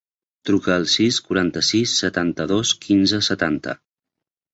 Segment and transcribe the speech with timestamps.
[0.49, 3.77] Truca al sis, quaranta-sis, setanta-dos, quinze, setanta.